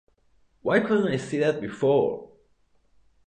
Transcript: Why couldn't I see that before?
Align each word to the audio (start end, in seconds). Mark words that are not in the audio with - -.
Why 0.63 0.79
couldn't 0.79 1.09
I 1.11 1.17
see 1.17 1.37
that 1.37 1.61
before? 1.61 2.31